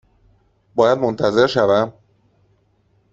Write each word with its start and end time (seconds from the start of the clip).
باید 0.75 0.99
منتظر 0.99 1.47
شوم؟ 1.47 1.93